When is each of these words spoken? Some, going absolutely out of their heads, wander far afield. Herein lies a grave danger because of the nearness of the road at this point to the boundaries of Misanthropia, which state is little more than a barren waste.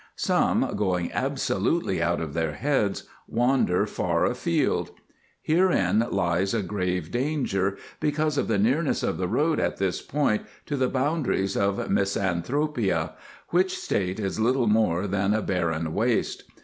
Some, 0.15 0.73
going 0.77 1.11
absolutely 1.13 2.01
out 2.01 2.21
of 2.21 2.33
their 2.33 2.53
heads, 2.53 3.03
wander 3.27 3.85
far 3.85 4.25
afield. 4.25 4.89
Herein 5.43 5.99
lies 6.09 6.55
a 6.55 6.63
grave 6.63 7.11
danger 7.11 7.77
because 7.99 8.35
of 8.35 8.47
the 8.47 8.57
nearness 8.57 9.03
of 9.03 9.17
the 9.19 9.27
road 9.27 9.59
at 9.59 9.77
this 9.77 10.01
point 10.01 10.41
to 10.65 10.75
the 10.75 10.89
boundaries 10.89 11.55
of 11.55 11.77
Misanthropia, 11.87 13.13
which 13.49 13.77
state 13.77 14.19
is 14.19 14.39
little 14.39 14.65
more 14.65 15.05
than 15.05 15.35
a 15.35 15.41
barren 15.43 15.93
waste. 15.93 16.45